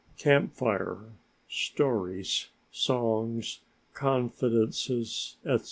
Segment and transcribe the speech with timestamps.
[0.17, 1.11] Camp Fire,
[1.47, 3.59] stories, songs,
[3.93, 5.59] confidences, etc.